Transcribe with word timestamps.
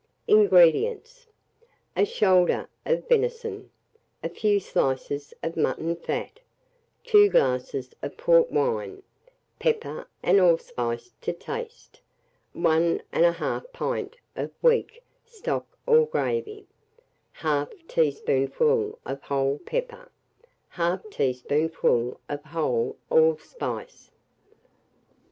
INGREDIENTS. 0.27 1.27
A 1.95 2.05
shoulder 2.05 2.67
of 2.87 3.07
venison, 3.07 3.69
a 4.23 4.29
few 4.29 4.59
slices 4.59 5.31
of 5.43 5.55
mutton 5.55 5.95
fat, 5.95 6.39
2 7.03 7.29
glasses 7.29 7.93
of 8.01 8.17
port 8.17 8.51
wine, 8.51 9.03
pepper 9.59 10.07
and 10.23 10.41
allspice 10.41 11.11
to 11.21 11.31
taste, 11.33 12.01
1 12.53 13.03
1/2 13.13 13.71
pint 13.73 14.17
of 14.35 14.49
weak 14.63 15.03
stock 15.23 15.67
or 15.85 16.07
gravy, 16.07 16.65
1/2 17.41 17.87
teaspoonful 17.87 18.97
of 19.05 19.21
whole 19.21 19.59
pepper, 19.67 20.09
1/2 20.77 21.11
teaspoonful 21.11 22.19
of 22.27 22.43
whole 22.45 22.97
allspice. 23.11 24.09